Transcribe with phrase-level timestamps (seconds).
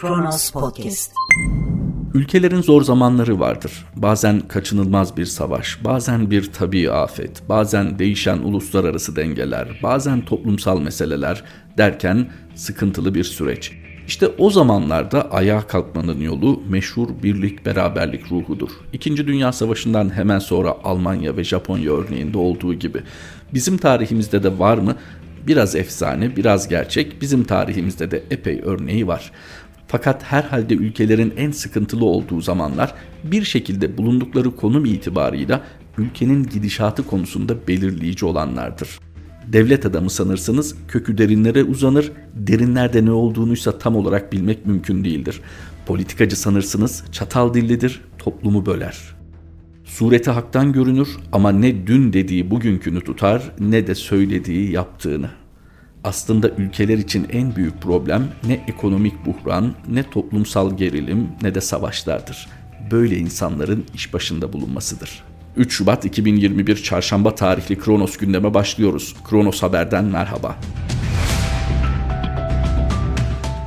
[0.00, 1.12] Kronos Podcast.
[2.14, 3.86] Ülkelerin zor zamanları vardır.
[3.96, 11.44] Bazen kaçınılmaz bir savaş, bazen bir tabii afet, bazen değişen uluslararası dengeler, bazen toplumsal meseleler
[11.78, 13.72] derken sıkıntılı bir süreç.
[14.06, 18.70] İşte o zamanlarda ayağa kalkmanın yolu meşhur birlik beraberlik ruhudur.
[18.92, 23.02] İkinci Dünya Savaşı'ndan hemen sonra Almanya ve Japonya örneğinde olduğu gibi.
[23.54, 24.96] Bizim tarihimizde de var mı?
[25.46, 27.22] Biraz efsane, biraz gerçek.
[27.22, 29.32] Bizim tarihimizde de epey örneği var.
[29.90, 32.94] Fakat herhalde ülkelerin en sıkıntılı olduğu zamanlar
[33.24, 35.62] bir şekilde bulundukları konum itibarıyla
[35.98, 38.98] ülkenin gidişatı konusunda belirleyici olanlardır.
[39.46, 45.40] Devlet adamı sanırsınız kökü derinlere uzanır, derinlerde ne olduğunuysa tam olarak bilmek mümkün değildir.
[45.86, 48.98] Politikacı sanırsınız çatal dillidir, toplumu böler.
[49.84, 55.39] Sureti haktan görünür ama ne dün dediği bugünkünü tutar ne de söylediği yaptığını.
[56.04, 62.48] Aslında ülkeler için en büyük problem ne ekonomik buhran, ne toplumsal gerilim, ne de savaşlardır.
[62.90, 65.22] Böyle insanların iş başında bulunmasıdır.
[65.56, 69.16] 3 Şubat 2021 Çarşamba tarihli Kronos gündeme başlıyoruz.
[69.30, 70.56] Kronos Haber'den merhaba.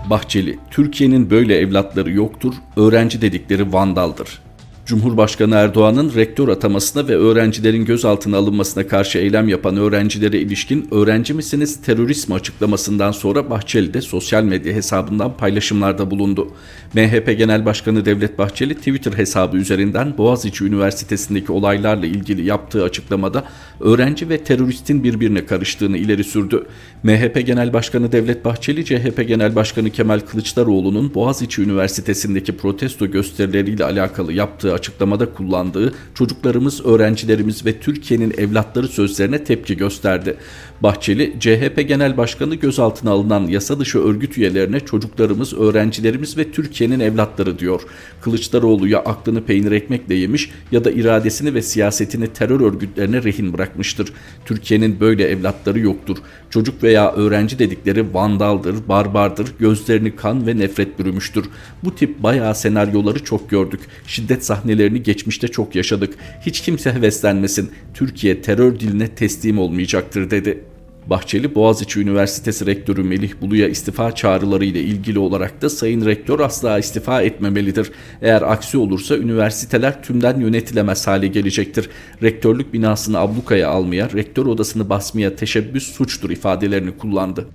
[0.10, 4.43] Bahçeli, Türkiye'nin böyle evlatları yoktur, öğrenci dedikleri vandaldır.
[4.86, 11.82] Cumhurbaşkanı Erdoğan'ın rektör atamasına ve öğrencilerin gözaltına alınmasına karşı eylem yapan öğrencilere ilişkin öğrenci misiniz
[11.82, 16.52] terörist mi açıklamasından sonra Bahçeli de sosyal medya hesabından paylaşımlarda bulundu.
[16.94, 23.44] MHP Genel Başkanı Devlet Bahçeli Twitter hesabı üzerinden Boğaziçi Üniversitesi'ndeki olaylarla ilgili yaptığı açıklamada
[23.80, 26.66] öğrenci ve teröristin birbirine karıştığını ileri sürdü.
[27.04, 34.34] MHP Genel Başkanı Devlet Bahçeli, CHP Genel Başkanı Kemal Kılıçdaroğlu'nun Boğaziçi Üniversitesi'ndeki protesto gösterileriyle alakalı
[34.34, 40.38] yaptığı açıklamada kullandığı çocuklarımız, öğrencilerimiz ve Türkiye'nin evlatları sözlerine tepki gösterdi.
[40.84, 47.60] Bahçeli, CHP Genel Başkanı gözaltına alınan yasa dışı örgüt üyelerine çocuklarımız, öğrencilerimiz ve Türkiye'nin evlatları
[47.60, 47.82] diyor.
[48.22, 54.14] Kılıçdaroğlu ya aklını peynir ekmekle yemiş ya da iradesini ve siyasetini terör örgütlerine rehin bırakmıştır.
[54.46, 56.18] Türkiye'nin böyle evlatları yoktur.
[56.50, 61.46] Çocuk veya öğrenci dedikleri vandaldır, barbardır, gözlerini kan ve nefret bürümüştür.
[61.84, 63.80] Bu tip bayağı senaryoları çok gördük.
[64.08, 66.14] Şiddet sahnelerini geçmişte çok yaşadık.
[66.42, 67.72] Hiç kimse heveslenmesin.
[67.94, 70.73] Türkiye terör diline teslim olmayacaktır dedi.
[71.08, 76.80] Bahçeli Boğaziçi Üniversitesi Rektörü Melih Bulu'ya istifa çağrıları ile ilgili olarak da Sayın Rektör asla
[76.80, 77.92] istifa etmemelidir.
[78.22, 81.90] Eğer aksi olursa üniversiteler tümden yönetilemez hale gelecektir.
[82.24, 87.48] Rektörlük binasını ablukaya almaya, rektör odasını basmaya teşebbüs suçtur ifadelerini kullandı.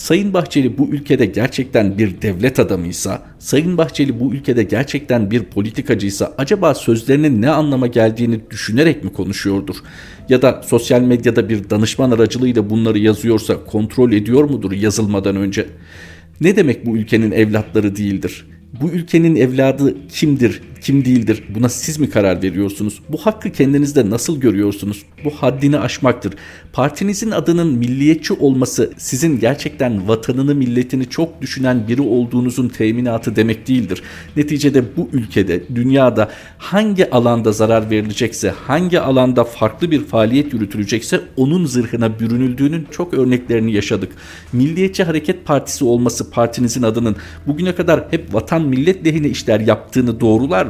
[0.00, 6.34] Sayın Bahçeli bu ülkede gerçekten bir devlet adamıysa, Sayın Bahçeli bu ülkede gerçekten bir politikacıysa
[6.38, 9.76] acaba sözlerinin ne anlama geldiğini düşünerek mi konuşuyordur?
[10.28, 15.66] Ya da sosyal medyada bir danışman aracılığıyla bunları yazıyorsa kontrol ediyor mudur yazılmadan önce?
[16.40, 18.46] Ne demek bu ülkenin evlatları değildir?
[18.80, 21.42] Bu ülkenin evladı kimdir, kim değildir?
[21.54, 23.00] Buna siz mi karar veriyorsunuz?
[23.08, 25.02] Bu hakkı kendinizde nasıl görüyorsunuz?
[25.24, 26.34] Bu haddini aşmaktır.
[26.72, 34.02] Partinizin adının milliyetçi olması sizin gerçekten vatanını, milletini çok düşünen biri olduğunuzun teminatı demek değildir.
[34.36, 41.66] Neticede bu ülkede, dünyada hangi alanda zarar verilecekse, hangi alanda farklı bir faaliyet yürütülecekse onun
[41.66, 44.12] zırhına bürünüldüğünün çok örneklerini yaşadık.
[44.52, 47.16] Milliyetçi Hareket Partisi olması partinizin adının
[47.46, 50.69] bugüne kadar hep vatan millet lehine işler yaptığını doğrular?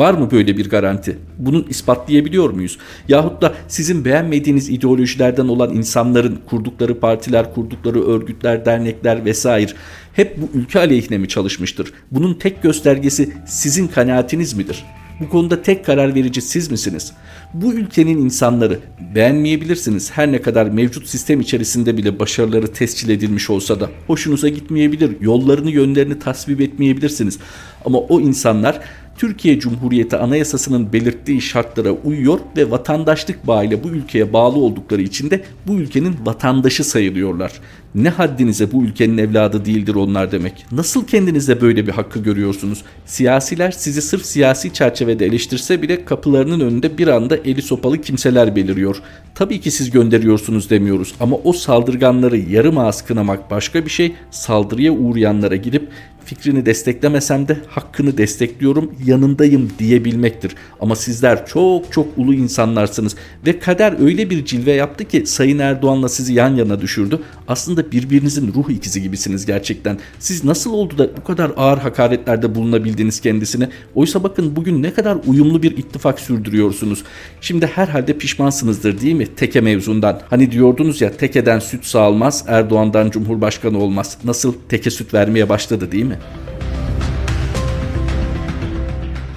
[0.00, 1.18] Var mı böyle bir garanti?
[1.38, 2.78] Bunu ispatlayabiliyor muyuz?
[3.08, 9.72] Yahut da sizin beğenmediğiniz ideolojilerden olan insanların kurdukları partiler, kurdukları örgütler, dernekler vesaire
[10.12, 11.92] hep bu ülke aleyhine mi çalışmıştır?
[12.10, 14.84] Bunun tek göstergesi sizin kanaatiniz midir?
[15.20, 17.12] Bu konuda tek karar verici siz misiniz?
[17.54, 18.78] Bu ülkenin insanları
[19.14, 20.10] beğenmeyebilirsiniz.
[20.10, 25.16] Her ne kadar mevcut sistem içerisinde bile başarıları tescil edilmiş olsa da hoşunuza gitmeyebilir.
[25.20, 27.38] Yollarını yönlerini tasvip etmeyebilirsiniz.
[27.84, 28.80] Ama o insanlar
[29.20, 35.44] Türkiye Cumhuriyeti Anayasası'nın belirttiği şartlara uyuyor ve vatandaşlık bağıyla bu ülkeye bağlı oldukları için de
[35.66, 37.52] bu ülkenin vatandaşı sayılıyorlar.
[37.94, 40.66] Ne haddinize bu ülkenin evladı değildir onlar demek.
[40.72, 42.82] Nasıl kendinize böyle bir hakkı görüyorsunuz?
[43.06, 49.02] Siyasiler sizi sırf siyasi çerçevede eleştirse bile kapılarının önünde bir anda eli sopalı kimseler beliriyor.
[49.34, 54.14] Tabii ki siz gönderiyorsunuz demiyoruz ama o saldırganları yarım ağız kınamak başka bir şey.
[54.30, 55.88] Saldırıya uğrayanlara gidip
[56.24, 60.54] fikrini desteklemesem de hakkını destekliyorum, yanındayım diyebilmektir.
[60.80, 63.16] Ama sizler çok çok ulu insanlarsınız
[63.46, 67.20] ve kader öyle bir cilve yaptı ki Sayın Erdoğan'la sizi yan yana düşürdü.
[67.48, 69.98] Aslında birbirinizin ruh ikizi gibisiniz gerçekten.
[70.18, 73.68] Siz nasıl oldu da bu kadar ağır hakaretlerde bulunabildiniz kendisine?
[73.94, 77.02] Oysa bakın bugün ne kadar uyumlu bir ittifak sürdürüyorsunuz.
[77.40, 80.20] Şimdi herhalde pişmansınızdır değil mi teke mevzundan?
[80.30, 84.18] Hani diyordunuz ya tekeden süt sağılmaz, Erdoğan'dan Cumhurbaşkanı olmaz.
[84.24, 86.18] Nasıl teke süt vermeye başladı değil mi?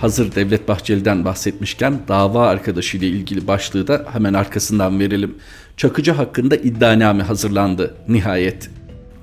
[0.03, 5.35] hazır Devlet Bahçeli'den bahsetmişken dava arkadaşıyla ilgili başlığı da hemen arkasından verelim.
[5.77, 8.69] Çakıcı hakkında iddianame hazırlandı nihayet.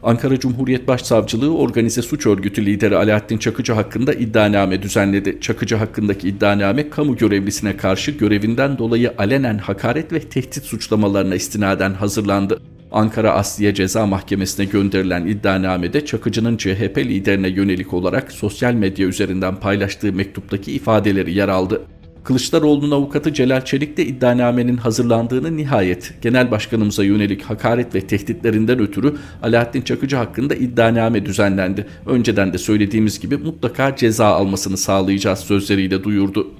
[0.03, 5.39] Ankara Cumhuriyet Başsavcılığı organize suç örgütü lideri Alaaddin Çakıcı hakkında iddianame düzenledi.
[5.41, 12.61] Çakıcı hakkındaki iddianame kamu görevlisine karşı görevinden dolayı alenen hakaret ve tehdit suçlamalarına istinaden hazırlandı.
[12.93, 20.13] Ankara Asliye Ceza Mahkemesi'ne gönderilen iddianamede Çakıcı'nın CHP liderine yönelik olarak sosyal medya üzerinden paylaştığı
[20.13, 21.83] mektuptaki ifadeleri yer aldı.
[22.31, 29.15] Kılıçdaroğlu'nun avukatı Celal Çelik de iddianamenin hazırlandığını nihayet genel başkanımıza yönelik hakaret ve tehditlerinden ötürü
[29.43, 31.87] Alaaddin Çakıcı hakkında iddianame düzenlendi.
[32.07, 36.51] Önceden de söylediğimiz gibi mutlaka ceza almasını sağlayacağız sözleriyle duyurdu.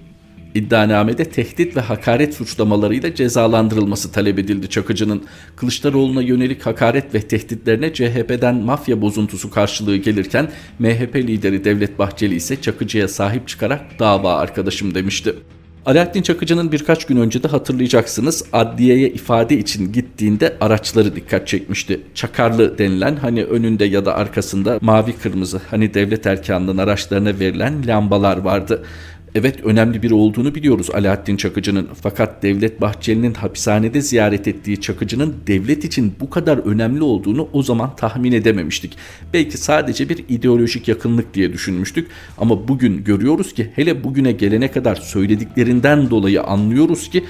[0.55, 5.23] İddianamede tehdit ve hakaret suçlamalarıyla cezalandırılması talep edildi Çakıcı'nın.
[5.57, 12.61] Kılıçdaroğlu'na yönelik hakaret ve tehditlerine CHP'den mafya bozuntusu karşılığı gelirken MHP lideri Devlet Bahçeli ise
[12.61, 15.35] Çakıcı'ya sahip çıkarak dava arkadaşım demişti.
[15.87, 22.01] Alaaddin Çakıcı'nın birkaç gün önce de hatırlayacaksınız adliyeye ifade için gittiğinde araçları dikkat çekmişti.
[22.15, 28.37] Çakarlı denilen hani önünde ya da arkasında mavi kırmızı hani devlet erkanının araçlarına verilen lambalar
[28.37, 28.85] vardı.
[29.35, 35.85] Evet önemli biri olduğunu biliyoruz Alaaddin Çakıcı'nın fakat Devlet Bahçeli'nin hapishanede ziyaret ettiği Çakıcı'nın devlet
[35.85, 38.97] için bu kadar önemli olduğunu o zaman tahmin edememiştik.
[39.33, 44.97] Belki sadece bir ideolojik yakınlık diye düşünmüştük ama bugün görüyoruz ki hele bugüne gelene kadar
[44.97, 47.25] söylediklerinden dolayı anlıyoruz ki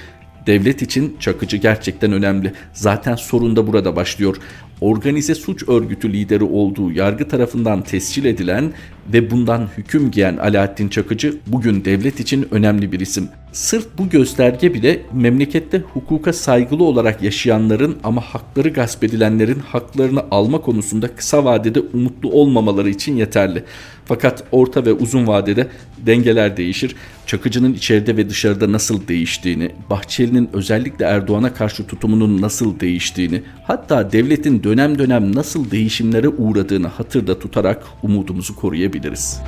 [0.47, 2.53] Devlet için Çakıcı gerçekten önemli.
[2.73, 4.37] Zaten sorun da burada başlıyor
[4.81, 8.73] organize suç örgütü lideri olduğu yargı tarafından tescil edilen
[9.13, 13.29] ve bundan hüküm giyen Alaaddin Çakıcı bugün devlet için önemli bir isim.
[13.53, 20.61] Sırf bu gösterge bile memlekette hukuka saygılı olarak yaşayanların ama hakları gasp edilenlerin haklarını alma
[20.61, 23.65] konusunda kısa vadede umutlu olmamaları için yeterli.
[24.05, 25.69] Fakat orta ve uzun vadede
[25.99, 26.97] dengeler değişir.
[27.27, 34.63] Çakıcı'nın içeride ve dışarıda nasıl değiştiğini, Bahçeli'nin özellikle Erdoğan'a karşı tutumunun nasıl değiştiğini, hatta devletin
[34.63, 39.41] dönem dönem nasıl değişimlere uğradığını hatırda tutarak umudumuzu koruyabiliriz.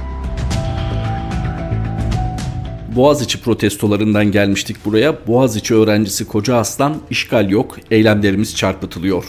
[2.96, 5.26] Boğaziçi protestolarından gelmiştik buraya.
[5.26, 9.24] Boğaziçi öğrencisi Koca Aslan işgal yok, eylemlerimiz çarpıtılıyor.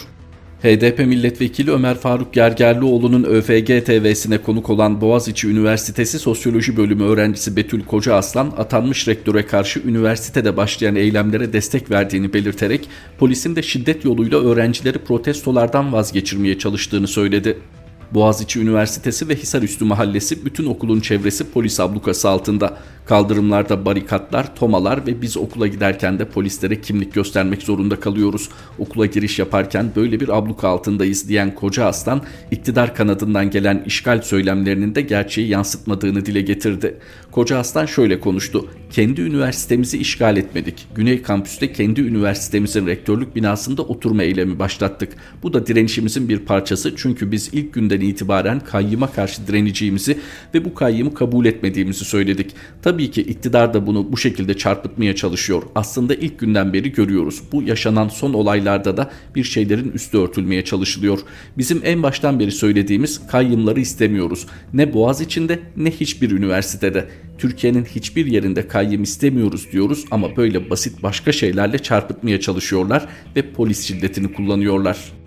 [0.64, 7.84] HDP milletvekili Ömer Faruk Gergerlioğlu'nun ÖFG TV'sine konuk olan Boğaziçi Üniversitesi Sosyoloji Bölümü öğrencisi Betül
[7.84, 14.40] Koca Aslan atanmış rektöre karşı üniversitede başlayan eylemlere destek verdiğini belirterek polisin de şiddet yoluyla
[14.40, 17.58] öğrencileri protestolardan vazgeçirmeye çalıştığını söyledi.
[18.14, 22.78] Boğaziçi Üniversitesi ve Hisarüstü Mahallesi bütün okulun çevresi polis ablukası altında.
[23.06, 28.50] Kaldırımlarda barikatlar, tomalar ve biz okula giderken de polislere kimlik göstermek zorunda kalıyoruz.
[28.80, 32.22] Okula giriş yaparken böyle bir abluka altındayız diyen Koca Aslan,
[32.52, 36.98] iktidar kanadından gelen işgal söylemlerinin de gerçeği yansıtmadığını dile getirdi.
[37.32, 38.70] Koca Aslan şöyle konuştu.
[38.92, 40.88] Kendi üniversitemizi işgal etmedik.
[40.96, 45.14] Güney kampüste kendi üniversitemizin rektörlük binasında oturma eylemi başlattık.
[45.44, 50.18] Bu da direnişimizin bir parçası çünkü biz ilk günden itibaren kayyıma karşı direneceğimizi
[50.54, 52.52] ve bu kayyımı kabul etmediğimizi söyledik.
[52.82, 55.64] Tabii ki iktidar da bunu bu şekilde çarpıtmaya çalışıyor.
[55.76, 57.42] Aslında ilk günden beri görüyoruz.
[57.52, 61.20] Bu yaşanan son olaylarda da bir şeylerin üstü örtülmeye çalışılıyor.
[61.58, 64.48] Bizim en baştan beri söylediğimiz kayyımları istemiyoruz.
[64.74, 67.08] Ne Boğaz içinde ne hiçbir üniversitede.
[67.38, 73.88] Türkiye'nin hiçbir yerinde kayyım istemiyoruz diyoruz ama böyle basit başka şeylerle çarpıtmaya çalışıyorlar ve polis
[73.88, 75.23] şiddetini kullanıyorlar.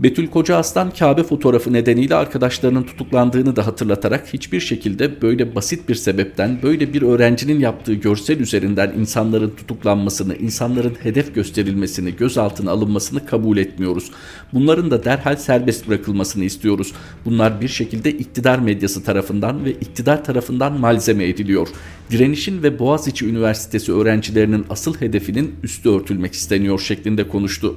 [0.00, 5.94] Betül Koca Aslan Kabe fotoğrafı nedeniyle arkadaşlarının tutuklandığını da hatırlatarak hiçbir şekilde böyle basit bir
[5.94, 13.56] sebepten böyle bir öğrencinin yaptığı görsel üzerinden insanların tutuklanmasını, insanların hedef gösterilmesini, gözaltına alınmasını kabul
[13.56, 14.10] etmiyoruz.
[14.52, 16.92] Bunların da derhal serbest bırakılmasını istiyoruz.
[17.24, 21.68] Bunlar bir şekilde iktidar medyası tarafından ve iktidar tarafından malzeme ediliyor.
[22.10, 27.76] Direnişin ve Boğaziçi Üniversitesi öğrencilerinin asıl hedefinin üstü örtülmek isteniyor şeklinde konuştu.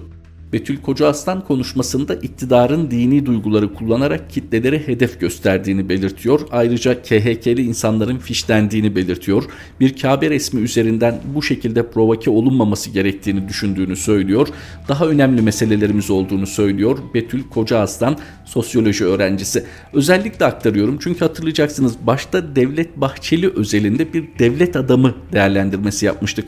[0.53, 6.39] Betül Koca Aslan konuşmasında iktidarın dini duyguları kullanarak kitleleri hedef gösterdiğini belirtiyor.
[6.51, 9.43] Ayrıca KHK'li insanların fişlendiğini belirtiyor.
[9.79, 14.47] Bir Kabe resmi üzerinden bu şekilde provoke olunmaması gerektiğini düşündüğünü söylüyor.
[14.87, 16.97] Daha önemli meselelerimiz olduğunu söylüyor.
[17.13, 19.65] Betül Koca Aslan sosyoloji öğrencisi.
[19.93, 26.45] Özellikle aktarıyorum çünkü hatırlayacaksınız başta Devlet Bahçeli özelinde bir devlet adamı değerlendirmesi yapmıştık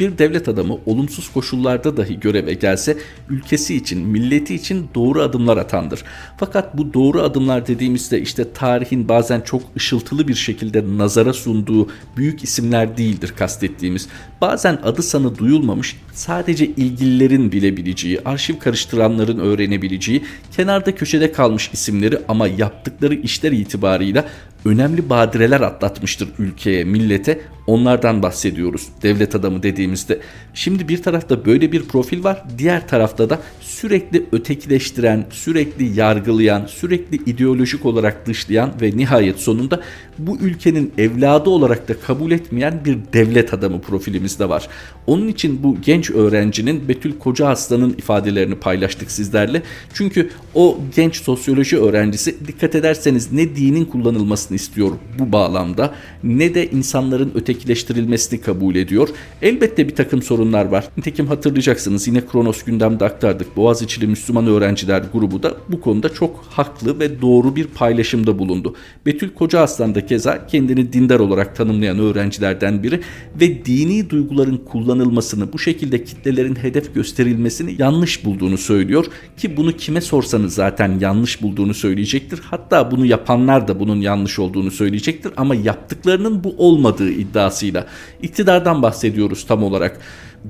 [0.00, 2.96] bir devlet adamı olumsuz koşullarda dahi göreve gelse
[3.28, 6.04] ülkesi için, milleti için doğru adımlar atandır.
[6.38, 12.44] Fakat bu doğru adımlar dediğimizde işte tarihin bazen çok ışıltılı bir şekilde nazara sunduğu büyük
[12.44, 14.08] isimler değildir kastettiğimiz.
[14.40, 20.22] Bazen adı sanı duyulmamış, sadece ilgililerin bilebileceği, arşiv karıştıranların öğrenebileceği,
[20.56, 24.24] kenarda köşede kalmış isimleri ama yaptıkları işler itibarıyla
[24.64, 27.40] önemli badireler atlatmıştır ülkeye, millete.
[27.66, 30.20] Onlardan bahsediyoruz devlet adamı dediğimizde.
[30.54, 37.16] Şimdi bir tarafta böyle bir profil var, diğer tarafta da sürekli ötekileştiren, sürekli yargılayan, sürekli
[37.16, 39.80] ideolojik olarak dışlayan ve nihayet sonunda
[40.18, 44.68] bu ülkenin evladı olarak da kabul etmeyen bir devlet adamı profilimizde var.
[45.06, 49.62] Onun için bu genç öğrencinin Betül Koca Aslan'ın ifadelerini paylaştık sizlerle.
[49.94, 55.94] Çünkü o genç sosyoloji öğrencisi dikkat ederseniz ne dinin kullanılmasını istiyor bu bağlamda
[56.24, 59.08] ne de insanların ötekileştirilmesini kabul ediyor.
[59.42, 60.88] Elbette bir takım sorunlar var.
[60.96, 63.56] Nitekim hatırlayacaksınız yine Kronos gündemde aktardık.
[63.56, 68.74] Boğaziçi'li Müslüman Öğrenciler grubu da bu konuda çok haklı ve doğru bir paylaşımda bulundu.
[69.06, 73.00] Betül Koca Aslan da keza kendini dindar olarak tanımlayan öğrencilerden biri
[73.40, 79.06] ve dini duyguların kullanılmasını bu şekilde kitlelerin hedef gösterilmesini yanlış bulduğunu söylüyor
[79.36, 82.40] ki bunu kime sorsanız zaten yanlış bulduğunu söyleyecektir.
[82.44, 87.86] Hatta bunu yapanlar da bunun yanlış olduğunu söyleyecektir ama yaptıklarının bu olmadığı iddiasıyla
[88.22, 90.00] iktidardan bahsediyoruz tam olarak.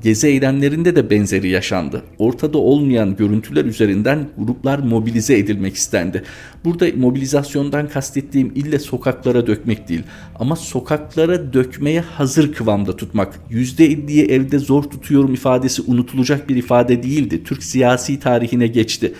[0.03, 2.03] Gezi eylemlerinde de benzeri yaşandı.
[2.19, 6.23] Ortada olmayan görüntüler üzerinden gruplar mobilize edilmek istendi.
[6.65, 10.03] Burada mobilizasyondan kastettiğim ille sokaklara dökmek değil
[10.39, 13.35] ama sokaklara dökmeye hazır kıvamda tutmak.
[13.51, 17.45] %50'yi evde zor tutuyorum ifadesi unutulacak bir ifade değildi.
[17.45, 19.15] Türk siyasi tarihine geçti.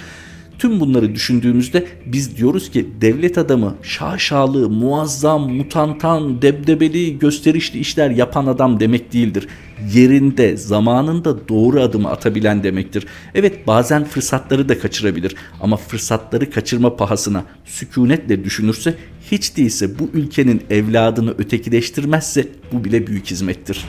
[0.59, 8.47] Tüm bunları düşündüğümüzde biz diyoruz ki devlet adamı şaşalı, muazzam, mutantan, debdebeli, gösterişli işler yapan
[8.47, 9.49] adam demek değildir.
[9.95, 13.07] Yerinde, zamanında doğru adımı atabilen demektir.
[13.35, 18.95] Evet bazen fırsatları da kaçırabilir ama fırsatları kaçırma pahasına sükunetle düşünürse
[19.31, 23.85] hiç değilse bu ülkenin evladını ötekileştirmezse bu bile büyük hizmettir.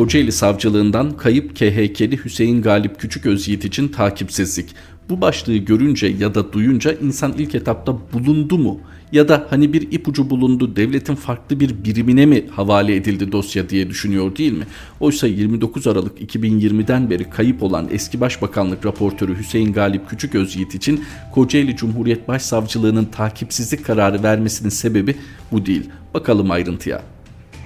[0.00, 4.68] Kocaeli Savcılığından kayıp KHK'li Hüseyin Galip Küçük Özyiğit için takipsizlik.
[5.08, 8.80] Bu başlığı görünce ya da duyunca insan ilk etapta bulundu mu
[9.12, 13.90] ya da hani bir ipucu bulundu devletin farklı bir birimine mi havale edildi dosya diye
[13.90, 14.66] düşünüyor değil mi?
[15.00, 21.04] Oysa 29 Aralık 2020'den beri kayıp olan eski Başbakanlık raportörü Hüseyin Galip Küçük Özyiğit için
[21.32, 25.16] Kocaeli Cumhuriyet Başsavcılığının takipsizlik kararı vermesinin sebebi
[25.52, 25.90] bu değil.
[26.14, 27.02] Bakalım ayrıntıya.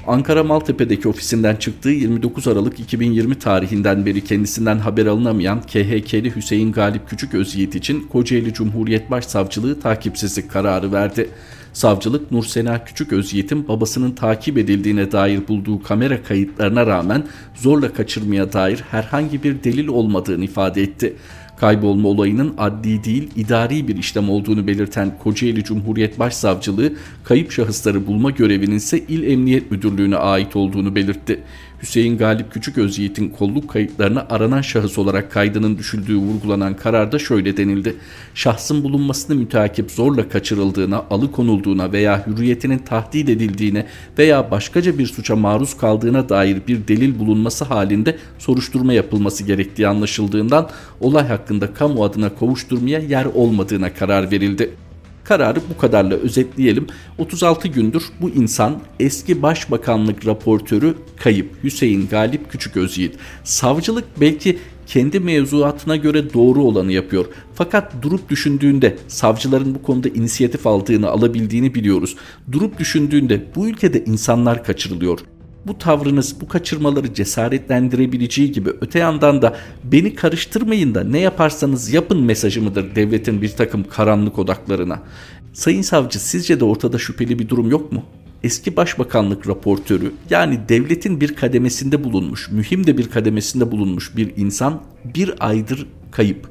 [0.07, 7.09] Ankara Maltepe'deki ofisinden çıktığı 29 Aralık 2020 tarihinden beri kendisinden haber alınamayan KHK'li Hüseyin Galip
[7.09, 11.31] Küçük Özyiğit için Kocaeli Cumhuriyet Başsavcılığı takipsizlik kararı verdi.
[11.73, 18.85] Savcılık Nursena Küçük Özyiğit'in babasının takip edildiğine dair bulduğu kamera kayıtlarına rağmen zorla kaçırmaya dair
[18.91, 21.17] herhangi bir delil olmadığını ifade etti.
[21.65, 26.93] Kaybolma olayının adli değil idari bir işlem olduğunu belirten Kocaeli Cumhuriyet Başsavcılığı
[27.25, 31.41] kayıp şahısları bulma görevinin ise İl Emniyet Müdürlüğü'ne ait olduğunu belirtti.
[31.85, 37.97] Hüseyin Galip Küçük Özyiğit'in kolluk kayıtlarına aranan şahıs olarak kaydının düşüldüğü vurgulanan kararda şöyle denildi.
[38.35, 43.87] Şahsın bulunmasını müteakip zorla kaçırıldığına, alıkonulduğuna veya hürriyetinin tahdit edildiğine
[44.19, 50.71] veya başkaca bir suça maruz kaldığına dair bir delil bulunması halinde soruşturma yapılması gerektiği anlaşıldığından
[51.01, 54.75] olay hakkında kamu adına kovuşturmaya yer olmadığına karar verildi.
[55.25, 56.87] Kararı bu kadarla özetleyelim.
[57.19, 63.17] 36 gündür bu insan eski başbakanlık raportörü kayıp Hüseyin Galip Küçük Özyiğit.
[63.45, 67.27] Savcılık belki kendi mevzuatına göre doğru olanı yapıyor.
[67.55, 72.17] Fakat durup düşündüğünde savcıların bu konuda inisiyatif aldığını alabildiğini biliyoruz.
[72.53, 75.19] Durup düşündüğünde bu ülkede insanlar kaçırılıyor
[75.67, 82.23] bu tavrınız bu kaçırmaları cesaretlendirebileceği gibi öte yandan da beni karıştırmayın da ne yaparsanız yapın
[82.23, 85.03] mesajı mıdır devletin bir takım karanlık odaklarına?
[85.53, 88.03] Sayın savcı sizce de ortada şüpheli bir durum yok mu?
[88.43, 94.83] Eski başbakanlık raportörü yani devletin bir kademesinde bulunmuş, mühim de bir kademesinde bulunmuş bir insan
[95.05, 96.49] bir aydır kayıp.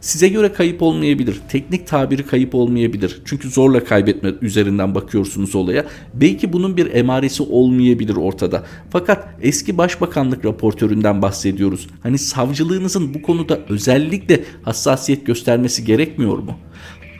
[0.00, 1.40] Size göre kayıp olmayabilir.
[1.48, 3.22] Teknik tabiri kayıp olmayabilir.
[3.24, 5.84] Çünkü zorla kaybetme üzerinden bakıyorsunuz olaya.
[6.14, 8.64] Belki bunun bir emaresi olmayabilir ortada.
[8.90, 11.86] Fakat eski başbakanlık raportöründen bahsediyoruz.
[12.02, 16.58] Hani savcılığınızın bu konuda özellikle hassasiyet göstermesi gerekmiyor mu?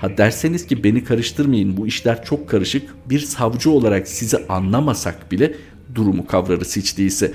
[0.01, 2.89] Ha derseniz ki beni karıştırmayın bu işler çok karışık.
[3.11, 5.55] Bir savcı olarak sizi anlamasak bile
[5.95, 7.33] durumu kavrarız hiç değilse.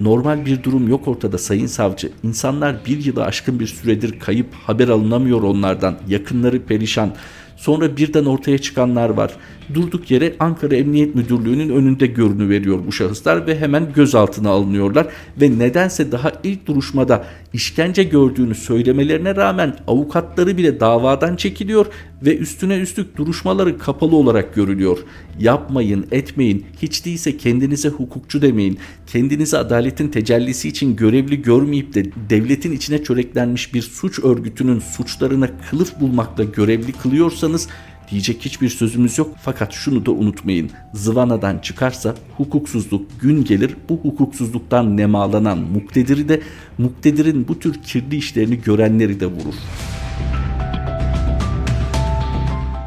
[0.00, 2.12] Normal bir durum yok ortada sayın savcı.
[2.22, 5.98] İnsanlar bir yılı aşkın bir süredir kayıp haber alınamıyor onlardan.
[6.08, 7.14] Yakınları perişan.
[7.60, 9.36] Sonra birden ortaya çıkanlar var.
[9.74, 15.06] Durduk yere Ankara Emniyet Müdürlüğü'nün önünde görünü veriyor bu şahıslar ve hemen gözaltına alınıyorlar
[15.40, 21.86] ve nedense daha ilk duruşmada işkence gördüğünü söylemelerine rağmen avukatları bile davadan çekiliyor
[22.22, 24.98] ve üstüne üstlük duruşmaları kapalı olarak görülüyor.
[25.38, 28.78] Yapmayın, etmeyin, hiç değilse kendinize hukukçu demeyin.
[29.06, 36.00] Kendinizi adaletin tecellisi için görevli görmeyip de devletin içine çöreklenmiş bir suç örgütünün suçlarına kılıf
[36.00, 37.68] bulmakla görevli kılıyorsanız diyorsanız
[38.10, 39.34] diyecek hiçbir sözümüz yok.
[39.42, 40.70] Fakat şunu da unutmayın.
[40.94, 43.76] Zıvanadan çıkarsa hukuksuzluk gün gelir.
[43.88, 46.40] Bu hukuksuzluktan nemalanan muktediri de
[46.78, 49.54] muktedirin bu tür kirli işlerini görenleri de vurur.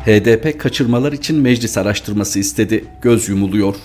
[0.06, 2.86] HDP kaçırmalar için meclis araştırması istedi.
[3.02, 3.76] Göz yumuluyor.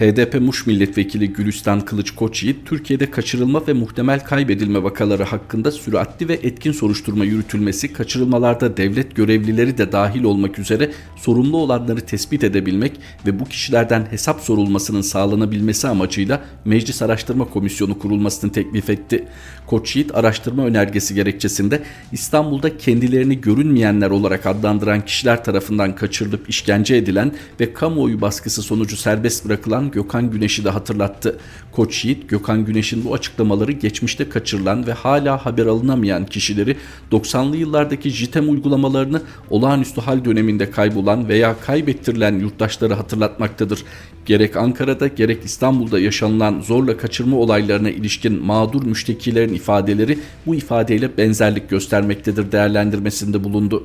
[0.00, 6.34] HDP Muş Milletvekili Gülistan Kılıç Koçyiğit, Türkiye'de kaçırılma ve muhtemel kaybedilme vakaları hakkında süratli ve
[6.34, 12.92] etkin soruşturma yürütülmesi, kaçırılmalarda devlet görevlileri de dahil olmak üzere sorumlu olanları tespit edebilmek
[13.26, 19.24] ve bu kişilerden hesap sorulmasının sağlanabilmesi amacıyla Meclis Araştırma Komisyonu kurulmasını teklif etti.
[19.66, 27.72] Koçyiğit araştırma önergesi gerekçesinde İstanbul'da kendilerini görünmeyenler olarak adlandıran kişiler tarafından kaçırılıp işkence edilen ve
[27.72, 31.38] kamuoyu baskısı sonucu serbest bırakılan Gökhan Güneş'i de hatırlattı.
[31.72, 36.76] Koç Yiğit, Gökhan Güneş'in bu açıklamaları geçmişte kaçırılan ve hala haber alınamayan kişileri
[37.12, 43.84] 90'lı yıllardaki JITEM uygulamalarını olağanüstü hal döneminde kaybolan veya kaybettirilen yurttaşları hatırlatmaktadır.
[44.26, 51.70] Gerek Ankara'da gerek İstanbul'da yaşanılan zorla kaçırma olaylarına ilişkin mağdur müştekilerin ifadeleri bu ifadeyle benzerlik
[51.70, 53.84] göstermektedir değerlendirmesinde bulundu.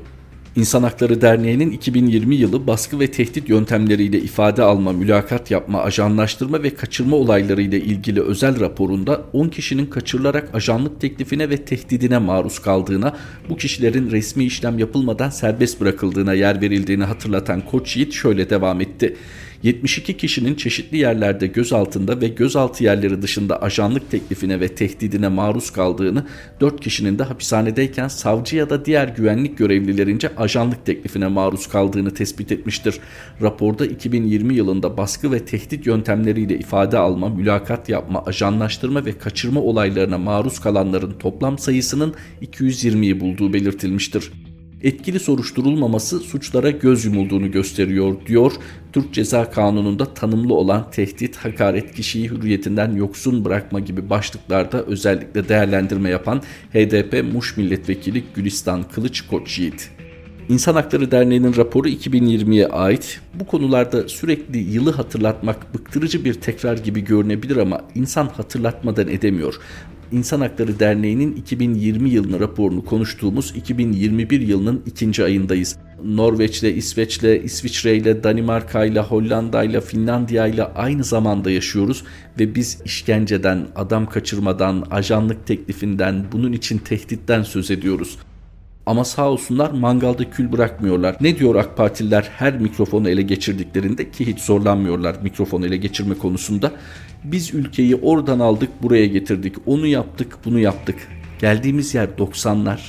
[0.56, 6.76] İnsan Hakları Derneği'nin 2020 yılı baskı ve tehdit yöntemleriyle ifade alma, mülakat yapma, ajanlaştırma ve
[6.76, 13.18] kaçırma olayları ile ilgili özel raporunda 10 kişinin kaçırılarak ajanlık teklifine ve tehdidine maruz kaldığına,
[13.50, 19.16] bu kişilerin resmi işlem yapılmadan serbest bırakıldığına yer verildiğini hatırlatan Koç Yiğit şöyle devam etti.
[19.64, 26.26] 72 kişinin çeşitli yerlerde gözaltında ve gözaltı yerleri dışında ajanlık teklifine ve tehdidine maruz kaldığını,
[26.62, 32.52] 4 kişinin de hapishanedeyken savcı ya da diğer güvenlik görevlilerince ajanlık teklifine maruz kaldığını tespit
[32.52, 33.00] etmiştir.
[33.42, 40.18] Raporda 2020 yılında baskı ve tehdit yöntemleriyle ifade alma, mülakat yapma, ajanlaştırma ve kaçırma olaylarına
[40.18, 44.32] maruz kalanların toplam sayısının 220'yi bulduğu belirtilmiştir
[44.86, 48.52] etkili soruşturulmaması suçlara göz yumulduğunu gösteriyor diyor.
[48.94, 56.10] Türk Ceza Kanunu'nda tanımlı olan tehdit, hakaret, kişiyi hürriyetinden yoksun bırakma gibi başlıklarda özellikle değerlendirme
[56.10, 56.42] yapan
[56.74, 59.92] HDP Muş Milletvekili Gülistan Kılıç Koç Yiğit.
[60.50, 63.20] İnsan Hakları Derneği'nin raporu 2020'ye ait.
[63.34, 69.56] Bu konularda sürekli yılı hatırlatmak bıktırıcı bir tekrar gibi görünebilir ama insan hatırlatmadan edemiyor.
[70.11, 75.77] İnsan Hakları Derneği'nin 2020 yılını raporunu konuştuğumuz 2021 yılının ikinci ayındayız.
[76.03, 82.03] Norveç'le, İsveç'le, İsviçre'yle, Danimarka'yla, Hollanda'yla, Finlandiya'yla aynı zamanda yaşıyoruz
[82.39, 88.18] ve biz işkenceden, adam kaçırmadan, ajanlık teklifinden, bunun için tehditten söz ediyoruz.
[88.85, 91.15] Ama sağ olsunlar mangalda kül bırakmıyorlar.
[91.22, 96.72] Ne diyor AK Partililer her mikrofonu ele geçirdiklerinde ki hiç zorlanmıyorlar mikrofonu ele geçirme konusunda.
[97.31, 99.55] Biz ülkeyi oradan aldık buraya getirdik.
[99.66, 100.96] Onu yaptık bunu yaptık.
[101.40, 102.79] Geldiğimiz yer 90'lar.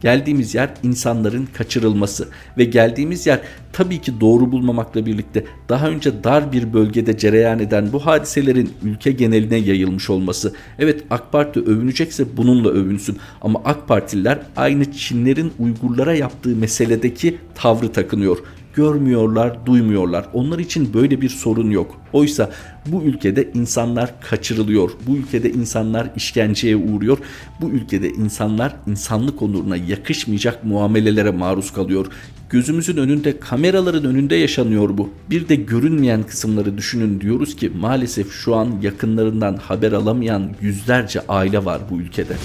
[0.00, 2.28] Geldiğimiz yer insanların kaçırılması
[2.58, 3.40] ve geldiğimiz yer
[3.72, 9.12] tabii ki doğru bulmamakla birlikte daha önce dar bir bölgede cereyan eden bu hadiselerin ülke
[9.12, 10.54] geneline yayılmış olması.
[10.78, 17.92] Evet AK Parti övünecekse bununla övünsün ama AK Partililer aynı Çinlerin Uygurlara yaptığı meseledeki tavrı
[17.92, 18.38] takınıyor
[18.76, 20.26] görmüyorlar, duymuyorlar.
[20.32, 22.00] Onlar için böyle bir sorun yok.
[22.12, 22.50] Oysa
[22.86, 24.90] bu ülkede insanlar kaçırılıyor.
[25.06, 27.18] Bu ülkede insanlar işkenceye uğruyor.
[27.60, 32.06] Bu ülkede insanlar insanlık onuruna yakışmayacak muamelelere maruz kalıyor.
[32.50, 35.10] Gözümüzün önünde, kameraların önünde yaşanıyor bu.
[35.30, 41.64] Bir de görünmeyen kısımları düşünün diyoruz ki maalesef şu an yakınlarından haber alamayan yüzlerce aile
[41.64, 42.36] var bu ülkede.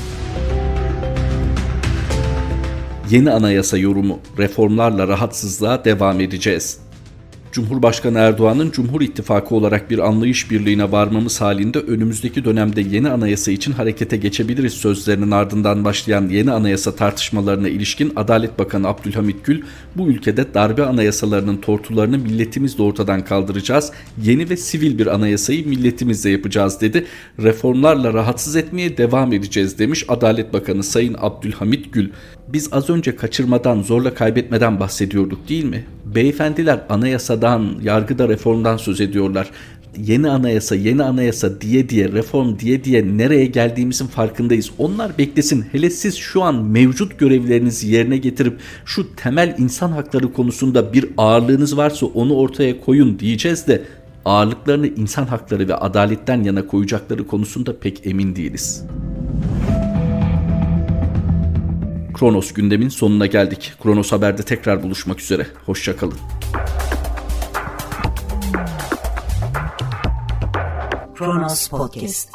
[3.12, 6.80] Yeni anayasa yorumu reformlarla rahatsızlığa devam edeceğiz.
[7.51, 13.71] Cumhurbaşkanı Erdoğan'ın Cumhur İttifakı olarak bir anlayış birliğine varmamız halinde önümüzdeki dönemde yeni anayasa için
[13.71, 19.61] harekete geçebiliriz sözlerinin ardından başlayan yeni anayasa tartışmalarına ilişkin Adalet Bakanı Abdülhamit Gül
[19.95, 23.91] bu ülkede darbe anayasalarının tortularını milletimizle ortadan kaldıracağız.
[24.23, 27.05] Yeni ve sivil bir anayasayı milletimizle yapacağız dedi.
[27.39, 32.09] Reformlarla rahatsız etmeye devam edeceğiz demiş Adalet Bakanı Sayın Abdülhamit Gül.
[32.47, 35.85] Biz az önce kaçırmadan, zorla kaybetmeden bahsediyorduk değil mi?
[36.15, 39.50] Beyefendiler anayasadan, yargıda reformdan söz ediyorlar.
[39.97, 44.71] Yeni anayasa, yeni anayasa diye diye, reform diye diye nereye geldiğimizin farkındayız.
[44.78, 45.65] Onlar beklesin.
[45.71, 51.78] Hele siz şu an mevcut görevlerinizi yerine getirip şu temel insan hakları konusunda bir ağırlığınız
[51.78, 53.82] varsa onu ortaya koyun diyeceğiz de
[54.26, 58.84] ağırlıklarını insan hakları ve adaletten yana koyacakları konusunda pek emin değiliz.
[62.21, 63.73] Kronos gündemin sonuna geldik.
[63.84, 65.47] Kronos Haber'de tekrar buluşmak üzere.
[65.65, 66.17] Hoşçakalın.
[71.15, 72.29] Kronos Podcast